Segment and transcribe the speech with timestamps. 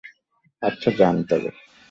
[0.61, 1.49] আচ্ছা, যান তবে।